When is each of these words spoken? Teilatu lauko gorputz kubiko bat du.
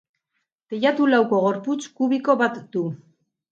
Teilatu 0.73 1.09
lauko 1.15 1.43
gorputz 1.45 1.79
kubiko 2.01 2.39
bat 2.43 2.61
du. 2.77 2.85